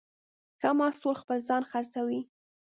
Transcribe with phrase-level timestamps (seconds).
[0.59, 2.21] ښه محصول خپله ځان خرڅوي.